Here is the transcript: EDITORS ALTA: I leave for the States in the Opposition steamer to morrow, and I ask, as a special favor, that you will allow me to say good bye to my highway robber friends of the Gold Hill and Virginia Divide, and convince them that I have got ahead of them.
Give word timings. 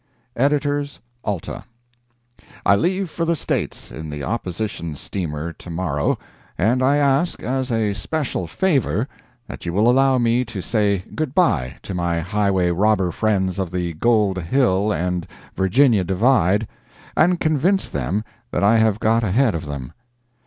EDITORS 0.35 0.99
ALTA: 1.23 1.63
I 2.65 2.75
leave 2.75 3.07
for 3.07 3.23
the 3.23 3.35
States 3.35 3.91
in 3.91 4.09
the 4.09 4.23
Opposition 4.23 4.95
steamer 4.95 5.53
to 5.53 5.69
morrow, 5.69 6.17
and 6.57 6.81
I 6.81 6.97
ask, 6.97 7.43
as 7.43 7.71
a 7.71 7.93
special 7.93 8.47
favor, 8.47 9.07
that 9.47 9.63
you 9.67 9.73
will 9.73 9.87
allow 9.87 10.17
me 10.17 10.43
to 10.43 10.59
say 10.59 11.03
good 11.13 11.35
bye 11.35 11.75
to 11.83 11.93
my 11.93 12.19
highway 12.19 12.71
robber 12.71 13.11
friends 13.11 13.59
of 13.59 13.69
the 13.69 13.93
Gold 13.93 14.39
Hill 14.41 14.91
and 14.91 15.27
Virginia 15.55 16.03
Divide, 16.03 16.67
and 17.15 17.39
convince 17.39 17.87
them 17.87 18.23
that 18.49 18.63
I 18.63 18.77
have 18.79 18.99
got 18.99 19.23
ahead 19.23 19.53
of 19.53 19.67
them. 19.67 19.93